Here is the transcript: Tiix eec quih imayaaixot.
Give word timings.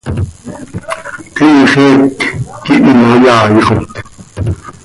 Tiix 1.35 1.73
eec 1.85 2.19
quih 2.63 2.85
imayaaixot. 2.91 3.89